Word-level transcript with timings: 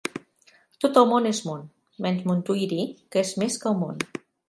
Tot 0.85 0.97
el 1.01 1.09
món 1.11 1.27
és 1.33 1.43
món, 1.51 1.63
menys 2.07 2.27
Montuïri, 2.33 2.83
que 3.13 3.27
és 3.27 3.39
més 3.45 3.63
que 3.67 3.73
el 3.75 3.83
món. 3.87 4.07